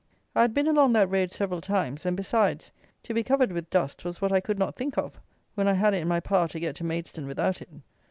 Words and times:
I 0.35 0.41
had 0.41 0.55
been 0.55 0.65
along 0.67 0.93
that 0.93 1.11
road 1.11 1.31
several 1.31 1.61
times; 1.61 2.07
and 2.07 2.17
besides, 2.17 2.71
to 3.03 3.13
be 3.13 3.21
covered 3.21 3.51
with 3.51 3.69
dust 3.69 4.03
was 4.03 4.19
what 4.19 4.31
I 4.31 4.39
could 4.39 4.57
not 4.57 4.75
think 4.75 4.97
of, 4.97 5.19
when 5.53 5.67
I 5.67 5.73
had 5.73 5.93
it 5.93 6.01
in 6.01 6.07
my 6.07 6.19
power 6.19 6.47
to 6.47 6.59
get 6.59 6.75
to 6.77 6.83
Maidstone 6.83 7.27
without 7.27 7.61
it. 7.61 7.69